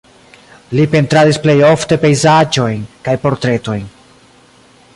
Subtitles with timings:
[0.77, 3.85] Li pentradis plej ofte pejzaĝojn kaj portretojn.